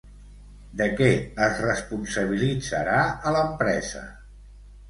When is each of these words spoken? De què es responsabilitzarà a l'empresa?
De 0.79 0.87
què 1.01 1.09
es 1.49 1.61
responsabilitzarà 1.67 2.99
a 3.31 3.35
l'empresa? 3.37 4.03